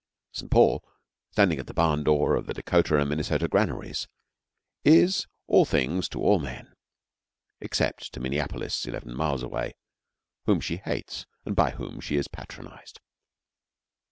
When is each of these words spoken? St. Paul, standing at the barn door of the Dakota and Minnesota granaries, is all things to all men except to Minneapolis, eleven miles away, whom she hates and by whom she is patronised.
St. 0.31 0.49
Paul, 0.49 0.83
standing 1.29 1.59
at 1.59 1.67
the 1.67 1.75
barn 1.75 2.03
door 2.03 2.35
of 2.35 2.47
the 2.47 2.55
Dakota 2.55 2.97
and 2.97 3.07
Minnesota 3.07 3.47
granaries, 3.47 4.07
is 4.83 5.27
all 5.45 5.63
things 5.63 6.09
to 6.09 6.23
all 6.23 6.39
men 6.39 6.73
except 7.59 8.11
to 8.13 8.19
Minneapolis, 8.19 8.87
eleven 8.87 9.13
miles 9.15 9.43
away, 9.43 9.75
whom 10.45 10.59
she 10.59 10.77
hates 10.77 11.27
and 11.45 11.55
by 11.55 11.69
whom 11.69 11.99
she 11.99 12.15
is 12.15 12.27
patronised. 12.27 12.99